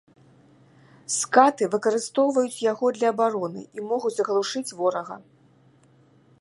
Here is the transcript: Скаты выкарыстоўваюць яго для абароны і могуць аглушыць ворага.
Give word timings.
Скаты 1.15 1.63
выкарыстоўваюць 1.75 2.63
яго 2.71 2.85
для 2.97 3.07
абароны 3.15 3.61
і 3.81 3.87
могуць 3.93 4.17
аглушыць 4.25 4.67
ворага. 4.81 5.15